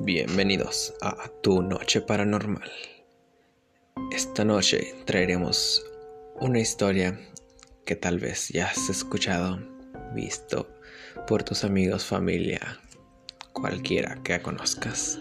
[0.00, 2.70] Bienvenidos a Tu Noche Paranormal.
[4.12, 5.84] Esta noche traeremos
[6.38, 7.18] una historia
[7.84, 9.58] que tal vez ya has escuchado,
[10.14, 10.68] visto
[11.26, 12.80] por tus amigos, familia,
[13.52, 15.18] cualquiera que conozcas.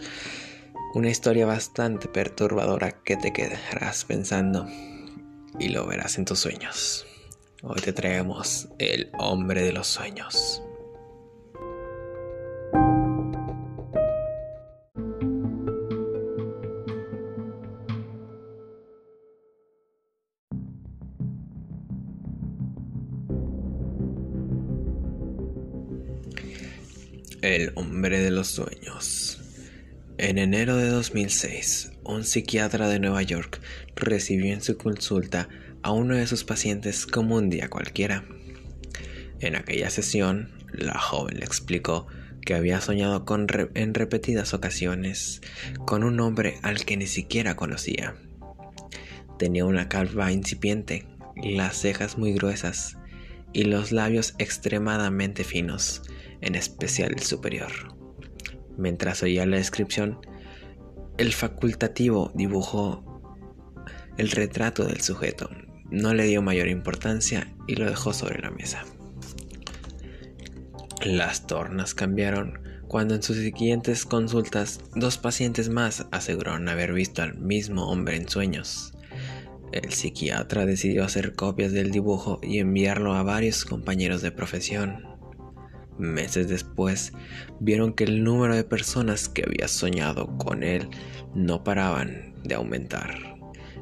[0.94, 4.68] Una historia bastante perturbadora que te quedarás pensando
[5.58, 7.08] y lo verás en tus sueños.
[7.64, 10.62] Hoy te traemos el hombre de los sueños.
[27.48, 29.40] El hombre de los sueños.
[30.18, 33.62] En enero de 2006, un psiquiatra de Nueva York
[33.96, 35.48] recibió en su consulta
[35.82, 38.26] a uno de sus pacientes como un día cualquiera.
[39.40, 42.08] En aquella sesión, la joven le explicó
[42.42, 45.42] que había soñado con en repetidas ocasiones
[45.86, 48.18] con un hombre al que ni siquiera conocía.
[49.40, 51.08] Tenía una calva incipiente,
[51.42, 52.98] las cejas muy gruesas
[53.54, 56.02] y los labios extremadamente finos
[56.42, 57.72] en especial el superior.
[58.78, 60.20] Mientras oía la descripción,
[61.18, 63.04] el facultativo dibujó
[64.18, 65.50] el retrato del sujeto,
[65.90, 68.84] no le dio mayor importancia y lo dejó sobre la mesa.
[71.04, 77.38] Las tornas cambiaron cuando en sus siguientes consultas dos pacientes más aseguraron haber visto al
[77.38, 78.94] mismo hombre en sueños.
[79.72, 85.17] El psiquiatra decidió hacer copias del dibujo y enviarlo a varios compañeros de profesión.
[85.98, 87.14] Meses después,
[87.60, 90.90] vieron que el número de personas que había soñado con él
[91.34, 93.36] no paraban de aumentar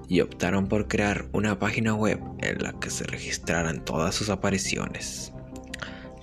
[0.07, 5.33] y optaron por crear una página web en la que se registraran todas sus apariciones.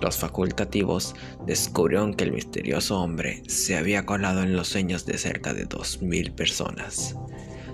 [0.01, 1.15] Los facultativos
[1.45, 6.33] descubrieron que el misterioso hombre se había colado en los sueños de cerca de 2.000
[6.33, 7.15] personas.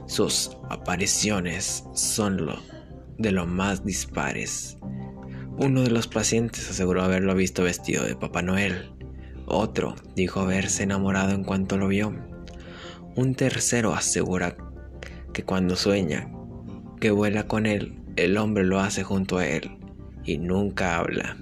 [0.08, 2.59] Sus apariciones son lo
[3.18, 4.78] de lo más dispares
[5.62, 8.92] uno de los pacientes aseguró haberlo visto vestido de Papá Noel.
[9.46, 12.16] Otro dijo haberse enamorado en cuanto lo vio.
[13.18, 14.56] Un tercero asegura
[15.34, 16.31] que cuando sueña
[17.02, 19.78] que vuela con él, el hombre lo hace junto a él
[20.24, 21.36] y nunca habla.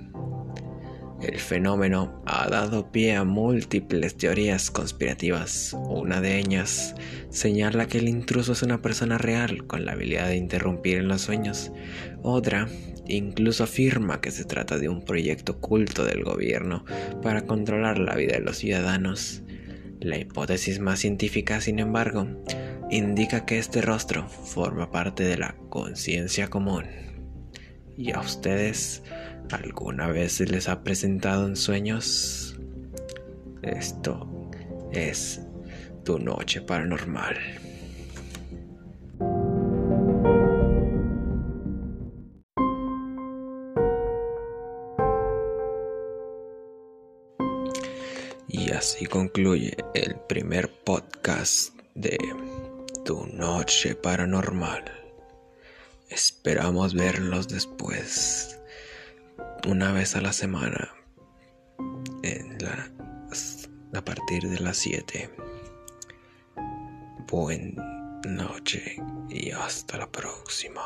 [1.21, 5.75] El fenómeno ha dado pie a múltiples teorías conspirativas.
[5.89, 6.95] Una de ellas
[7.29, 11.21] señala que el intruso es una persona real con la habilidad de interrumpir en los
[11.21, 11.71] sueños.
[12.21, 12.67] Otra
[13.07, 16.85] incluso afirma que se trata de un proyecto oculto del gobierno
[17.23, 19.41] para controlar la vida de los ciudadanos.
[19.99, 22.27] La hipótesis más científica, sin embargo,
[22.91, 26.83] indica que este rostro forma parte de la conciencia común.
[27.97, 29.01] ¿Y a ustedes
[29.51, 32.55] alguna vez se les ha presentado en sueños?
[33.63, 34.51] Esto
[34.91, 35.41] es
[36.03, 37.37] tu noche paranormal.
[48.47, 52.17] Y así concluye el primer podcast de
[53.03, 55.06] Tu Noche Paranormal.
[56.09, 58.59] Esperamos verlos después,
[59.67, 60.93] una vez a la semana,
[62.23, 62.91] en la,
[63.93, 65.29] a partir de las 7.
[67.27, 67.97] Buenas
[68.27, 68.97] noche
[69.29, 70.81] y hasta la próxima.